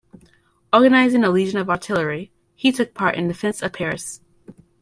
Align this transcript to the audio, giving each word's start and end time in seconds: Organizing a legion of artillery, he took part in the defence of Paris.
Organizing 0.73 1.23
a 1.23 1.29
legion 1.29 1.59
of 1.59 1.69
artillery, 1.69 2.31
he 2.55 2.71
took 2.71 2.95
part 2.95 3.13
in 3.13 3.27
the 3.27 3.33
defence 3.35 3.61
of 3.61 3.71
Paris. 3.71 4.19